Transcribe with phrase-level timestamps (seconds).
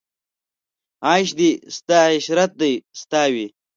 [1.09, 3.47] عیش دې ستا عشرت دې ستا وي